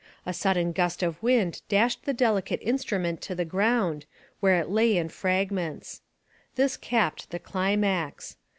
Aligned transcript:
A 0.25 0.33
sudden 0.33 0.71
gust 0.71 1.03
of 1.03 1.21
wind 1.21 1.61
dashed 1.69 2.05
the 2.05 2.11
delicate 2.13 2.59
instrument 2.63 3.21
to 3.21 3.35
the 3.35 3.45
ground, 3.45 4.07
where 4.39 4.59
it 4.59 4.67
lay 4.67 4.97
in 4.97 5.09
fragments. 5.09 6.01
This 6.55 6.75
capped 6.75 7.29
the 7.29 7.37
climax. 7.37 8.35